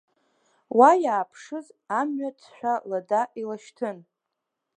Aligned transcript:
Уа 0.77 0.91
иааԥшыз 1.03 1.67
амҩа 1.99 2.29
ҭшәа 2.37 2.73
лада 2.89 3.21
илашьҭын. 3.41 3.97